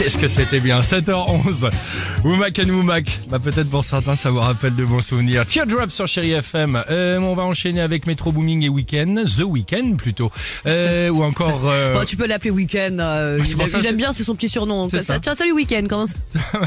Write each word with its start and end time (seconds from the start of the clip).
Qu'est-ce 0.00 0.16
que 0.16 0.28
c'était 0.28 0.60
bien 0.60 0.80
7h11 0.80 1.70
Woumak 2.24 2.58
and 2.58 2.70
Woumak 2.70 3.18
bah 3.28 3.38
peut-être 3.38 3.68
pour 3.68 3.84
certains 3.84 4.16
ça 4.16 4.30
vous 4.30 4.40
rappelle 4.40 4.74
de 4.74 4.82
bons 4.86 5.02
souvenirs 5.02 5.44
Teardrop 5.46 5.90
sur 5.90 6.08
Chéri 6.08 6.32
FM 6.32 6.82
Euh, 6.90 7.18
On 7.18 7.34
va 7.34 7.42
enchaîner 7.42 7.82
avec 7.82 8.06
Metro 8.06 8.32
Booming 8.32 8.62
et 8.64 8.70
Weekend 8.70 9.26
The 9.26 9.42
Weekend 9.44 9.98
plutôt 9.98 10.32
euh, 10.64 11.10
Ou 11.10 11.22
encore 11.22 11.62
euh, 11.66 11.92
Bon, 11.92 12.04
tu 12.06 12.16
peux 12.16 12.26
l'appeler 12.26 12.50
Week-end. 12.50 12.96
euh, 12.98 13.40
il 13.44 13.56
il 13.78 13.86
aime 13.86 13.96
bien, 13.96 14.14
c'est 14.14 14.24
son 14.24 14.34
petit 14.34 14.48
surnom. 14.48 14.88
Ça. 14.88 15.20
Tiens, 15.20 15.34
salut 15.34 15.52
Week-end. 15.52 15.84
Comment 15.86 16.06
ça- 16.06 16.14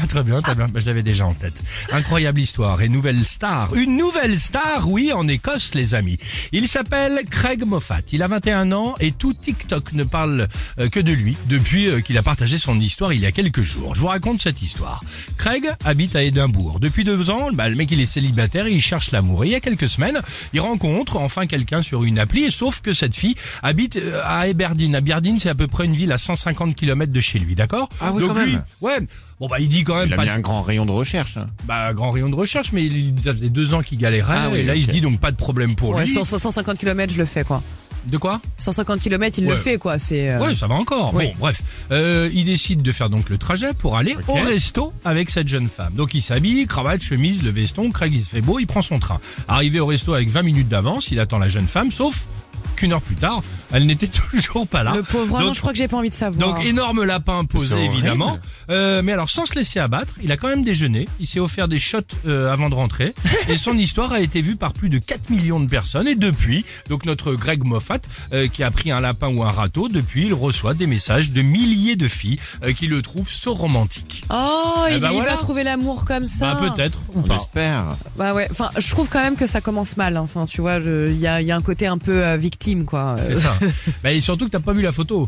Très 0.08 0.22
bien, 0.22 0.40
très 0.40 0.54
bien. 0.54 0.66
Bah, 0.68 0.78
je 0.80 0.86
l'avais 0.86 1.02
déjà 1.02 1.26
en 1.26 1.34
tête. 1.34 1.54
Incroyable 1.90 2.40
histoire 2.40 2.80
et 2.82 2.88
nouvelle 2.88 3.24
star. 3.24 3.74
Une 3.74 3.96
nouvelle 3.96 4.38
star, 4.38 4.88
oui, 4.88 5.12
en 5.12 5.26
Écosse, 5.26 5.74
les 5.74 5.96
amis. 5.96 6.18
Il 6.52 6.68
s'appelle 6.68 7.20
Craig 7.30 7.64
Moffat. 7.66 8.00
Il 8.12 8.22
a 8.22 8.28
21 8.28 8.70
ans 8.70 8.94
et 9.00 9.10
tout 9.10 9.32
TikTok 9.34 9.92
ne 9.92 10.04
parle 10.04 10.46
euh, 10.78 10.88
que 10.88 11.00
de 11.00 11.10
lui 11.12 11.36
depuis 11.48 11.88
euh, 11.88 12.00
qu'il 12.00 12.16
a 12.16 12.22
partagé 12.22 12.58
son 12.58 12.78
histoire 12.78 13.12
il 13.12 13.23
y 13.24 13.28
a 13.28 13.32
quelques 13.32 13.62
jours. 13.62 13.94
Je 13.94 14.00
vous 14.00 14.06
raconte 14.08 14.40
cette 14.40 14.62
histoire. 14.62 15.02
Craig 15.36 15.64
habite 15.84 16.16
à 16.16 16.22
Édimbourg. 16.22 16.80
Depuis 16.80 17.04
deux 17.04 17.30
ans, 17.30 17.48
bah, 17.52 17.68
le 17.68 17.74
mec 17.76 17.90
il 17.90 18.00
est 18.00 18.06
célibataire 18.06 18.66
et 18.66 18.72
il 18.72 18.80
cherche 18.80 19.10
l'amour. 19.10 19.44
Et 19.44 19.48
il 19.48 19.50
y 19.52 19.54
a 19.54 19.60
quelques 19.60 19.88
semaines, 19.88 20.20
il 20.52 20.60
rencontre 20.60 21.16
enfin 21.16 21.46
quelqu'un 21.46 21.82
sur 21.82 22.04
une 22.04 22.18
appli. 22.18 22.44
Et 22.44 22.50
sauf 22.50 22.80
que 22.80 22.92
cette 22.92 23.14
fille 23.16 23.34
habite 23.62 23.96
euh, 23.96 24.20
à 24.24 24.40
Aberdeen. 24.40 24.94
Aberdeen, 24.94 25.38
c'est 25.40 25.48
à 25.48 25.54
peu 25.54 25.66
près 25.66 25.84
une 25.86 25.94
ville 25.94 26.12
à 26.12 26.18
150 26.18 26.74
km 26.74 27.12
de 27.12 27.20
chez 27.20 27.38
lui, 27.38 27.54
d'accord 27.54 27.88
Ah 28.00 28.12
oui, 28.12 28.22
Donc 28.22 28.34
quand 28.34 28.44
lui, 28.44 28.52
même. 28.52 28.64
ouais. 28.80 28.98
Bon 29.40 29.48
bah 29.48 29.56
il 29.58 29.68
dit 29.68 29.82
quand 29.82 29.96
même 29.96 30.06
Il 30.08 30.12
a 30.12 30.16
pas 30.16 30.22
mis 30.22 30.28
un 30.28 30.38
grand 30.40 30.62
rayon 30.62 30.86
de 30.86 30.92
recherche. 30.92 31.36
hein. 31.38 31.48
bah, 31.64 31.92
grand 31.92 32.10
rayon 32.12 32.28
de 32.30 32.36
recherche, 32.36 32.70
mais 32.72 32.84
il, 32.86 33.14
ça 33.22 33.32
faisait 33.32 33.48
deux 33.50 33.74
ans 33.74 33.82
qu'il 33.82 33.98
galérait, 33.98 34.32
Ah 34.36 34.48
oui, 34.52 34.58
et 34.58 34.62
là 34.62 34.76
il 34.76 34.84
ok. 34.84 34.90
dit 34.90 35.00
donc 35.00 35.18
pas 35.18 35.32
de 35.32 35.36
problème 35.36 35.74
pour 35.74 35.90
Ouais, 35.90 36.04
lui. 36.04 36.10
100 36.12 36.24
150 36.24 36.78
km, 36.78 37.12
je 37.12 37.18
le 37.18 37.24
fais, 37.24 37.42
quoi. 37.42 37.60
De 38.06 38.18
quoi 38.18 38.40
150 38.58 39.00
km, 39.00 39.38
il 39.38 39.46
Ouais. 39.46 39.52
le 39.52 39.56
fait, 39.56 39.78
quoi. 39.78 39.98
C'est. 39.98 40.30
euh, 40.30 40.38
Ouais, 40.40 40.54
ça 40.54 40.66
va 40.66 40.74
encore. 40.74 41.12
Oui. 41.14 41.26
Bon, 41.28 41.32
bref, 41.38 41.62
euh, 41.90 42.30
il 42.34 42.44
décide 42.44 42.82
de 42.82 42.92
faire 42.92 43.08
donc 43.10 43.30
le 43.30 43.38
trajet 43.38 43.72
pour 43.72 43.96
aller 43.96 44.16
au 44.28 44.34
resto 44.34 44.92
avec 45.04 45.30
cette 45.30 45.48
jeune 45.48 45.68
femme. 45.68 45.94
Donc 45.94 46.14
il 46.14 46.20
s'habille, 46.22 46.66
cravate, 46.66 47.02
chemise, 47.02 47.42
le 47.42 47.50
veston, 47.50 47.90
Craig 47.90 48.12
il 48.14 48.22
se 48.22 48.28
fait 48.30 48.40
beau, 48.42 48.58
il 48.58 48.66
prend 48.66 48.82
son 48.82 48.98
train. 48.98 49.20
Arrivé 49.48 49.80
au 49.80 49.86
resto 49.86 50.12
avec 50.14 50.28
20 50.28 50.42
minutes 50.42 50.68
d'avance, 50.68 51.10
il 51.10 51.18
attend 51.20 51.38
la 51.38 51.48
jeune 51.48 51.66
femme, 51.66 51.90
sauf 51.90 52.26
qu'une 52.74 52.92
heure 52.92 53.02
plus 53.02 53.14
tard, 53.16 53.42
elle 53.72 53.86
n'était 53.86 54.06
toujours 54.30 54.66
pas 54.66 54.82
là. 54.82 54.92
Le 54.94 55.02
pauvre, 55.02 55.38
Donc- 55.40 55.54
je 55.54 55.60
crois 55.60 55.72
que 55.72 55.78
j'ai 55.78 55.88
pas 55.88 55.96
envie 55.96 56.10
de 56.10 56.14
savoir. 56.14 56.54
Donc 56.54 56.64
énorme 56.64 57.04
lapin 57.04 57.44
posé 57.44 57.84
évidemment, 57.84 58.38
Euh, 58.70 59.02
mais 59.02 59.12
alors 59.12 59.30
sans 59.30 59.46
se 59.46 59.54
laisser 59.54 59.78
abattre, 59.78 60.14
il 60.22 60.32
a 60.32 60.36
quand 60.36 60.48
même 60.48 60.64
déjeuné, 60.64 61.06
il 61.20 61.26
s'est 61.26 61.40
offert 61.40 61.68
des 61.68 61.78
shots 61.78 61.98
euh, 62.26 62.52
avant 62.52 62.68
de 62.70 62.74
rentrer 62.74 63.14
et 63.48 63.56
son 63.56 63.76
histoire 63.76 64.12
a 64.12 64.20
été 64.20 64.40
vue 64.42 64.56
par 64.56 64.72
plus 64.72 64.88
de 64.88 64.98
4 64.98 65.30
millions 65.30 65.60
de 65.60 65.68
personnes 65.68 66.08
et 66.08 66.14
depuis, 66.14 66.64
donc 66.88 67.04
notre 67.04 67.34
Greg 67.34 67.64
Moffat 67.64 67.98
euh, 68.32 68.48
qui 68.48 68.62
a 68.62 68.70
pris 68.70 68.90
un 68.90 69.00
lapin 69.00 69.28
ou 69.28 69.42
un 69.42 69.50
râteau, 69.50 69.88
depuis 69.88 70.26
il 70.26 70.34
reçoit 70.34 70.74
des 70.74 70.86
messages 70.86 71.30
de 71.30 71.42
milliers 71.42 71.96
de 71.96 72.08
filles 72.08 72.38
euh, 72.64 72.72
qui 72.72 72.86
le 72.86 73.02
trouvent 73.02 73.28
so 73.30 73.54
romantique. 73.54 74.24
Oh, 74.30 74.86
Eh 74.90 74.94
il, 74.94 75.00
ben 75.00 75.08
il 75.10 75.16
voilà. 75.16 75.32
va 75.32 75.36
trouver 75.36 75.62
l'amour 75.64 76.04
comme 76.04 76.26
ça. 76.26 76.54
Bah 76.54 76.72
peut-être 76.74 76.98
ou 77.14 77.20
On 77.20 77.22
pas. 77.22 77.36
espère. 77.36 77.88
Bah 78.16 78.32
ouais. 78.34 78.48
Enfin, 78.50 78.70
je 78.78 78.90
trouve 78.90 79.08
quand 79.08 79.20
même 79.20 79.36
que 79.36 79.46
ça 79.46 79.60
commence 79.60 79.96
mal. 79.96 80.16
hein. 80.16 80.20
Enfin, 80.22 80.46
tu 80.46 80.60
vois, 80.60 80.76
il 80.76 81.18
y 81.18 81.26
a, 81.26 81.40
y 81.42 81.50
a 81.52 81.56
un 81.56 81.62
côté 81.62 81.86
un 81.86 81.98
peu 81.98 82.24
euh, 82.24 82.36
victime, 82.64 82.84
quoi. 82.84 83.16
C'est 83.26 83.36
ça. 83.36 83.56
bah, 84.02 84.12
et 84.12 84.20
surtout 84.20 84.46
que 84.46 84.50
t'as 84.50 84.60
pas 84.60 84.72
vu 84.72 84.82
la 84.82 84.92
photo. 84.92 85.26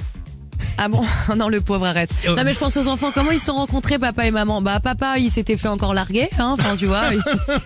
Ah 0.79 0.89
bon 0.89 1.03
Non, 1.37 1.49
le 1.49 1.61
pauvre, 1.61 1.87
arrête. 1.87 2.11
Non, 2.29 2.35
mais 2.45 2.55
je 2.55 2.59
pense 2.59 2.77
aux 2.77 2.87
enfants. 2.89 3.11
Comment 3.15 3.31
ils 3.31 3.41
se 3.41 3.47
sont 3.47 3.55
rencontrés, 3.55 3.99
papa 3.99 4.27
et 4.27 4.31
maman? 4.31 4.61
Bah, 4.63 4.81
papa, 4.81 5.19
il 5.19 5.31
s'était 5.31 5.57
fait 5.57 5.69
encore 5.69 5.95
larguer. 5.95 6.29
Hein 6.39 6.55
enfin, 6.59 6.77
tu 6.77 6.87
vois, 6.87 7.05
il, 7.13 7.21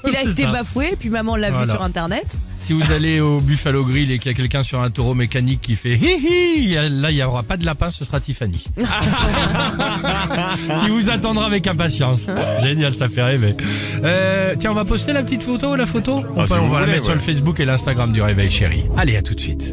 il 0.09 0.17
a 0.17 0.23
été 0.23 0.43
ça. 0.43 0.53
bafoué, 0.53 0.97
puis 0.99 1.09
maman 1.11 1.37
l'a 1.37 1.51
Voilà. 1.51 1.67
vu 1.67 1.71
sur 1.73 1.83
Internet. 1.83 2.39
Si 2.59 2.75
vous 2.75 2.93
allez 2.93 3.21
au 3.21 3.41
Buffalo 3.41 3.85
Grill 3.85 4.11
et 4.13 4.19
qu'il 4.19 4.31
y 4.31 4.35
a 4.35 4.37
quelqu'un 4.37 4.63
sur 4.63 4.83
un 4.83 4.91
taureau 4.91 5.15
mécanique 5.15 5.63
qui 5.63 5.77
fait 5.77 5.97
hi 5.97 6.69
hi, 6.69 6.75
là 6.91 7.11
il 7.11 7.17
y 7.17 7.23
aura 7.23 7.43
pas 7.43 7.57
de 7.57 7.65
lapin, 7.65 7.91
ce 7.91 8.05
sera 8.05 8.21
Tiffany. 8.21 8.63
qui 10.85 10.91
vous 10.91 11.09
attendra 11.09 11.47
avec 11.47 11.67
impatience. 11.67 12.27
Génial, 12.63 12.95
ça 12.95 13.09
fait 13.09 13.23
rêver. 13.23 13.57
Euh, 14.05 14.55
tiens, 14.59 14.73
on 14.73 14.75
va 14.75 14.85
poster 14.85 15.15
la 15.15 15.23
petite 15.23 15.43
photo, 15.43 15.75
la 15.75 15.87
photo? 15.87 16.23
On, 16.37 16.43
Ah, 16.43 16.47
si 16.47 16.53
on 16.53 16.69
va 16.69 16.81
la 16.81 16.87
mettre 16.87 17.05
sur 17.07 17.15
le 17.15 17.21
Facebook 17.21 17.59
et 17.61 17.65
l'Instagram 17.65 18.13
du 18.13 18.21
Réveil 18.21 18.51
Chéri. 18.51 18.85
Allez, 18.97 19.17
à 19.17 19.23
tout 19.23 19.35
de 19.35 19.41
suite. 19.41 19.73